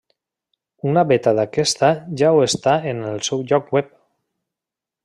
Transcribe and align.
Una 0.91 1.03
beta 1.11 1.33
d'aquesta 1.41 1.91
ja 2.23 2.33
ho 2.39 2.43
està 2.49 2.75
en 2.95 3.05
el 3.13 3.25
seu 3.31 3.47
lloc 3.53 3.71
web. 3.79 3.97